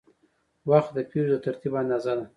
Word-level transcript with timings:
وخت 0.69 0.91
د 0.93 0.99
پېښو 1.09 1.29
د 1.31 1.35
ترتیب 1.45 1.73
اندازه 1.81 2.11
ده. 2.17 2.25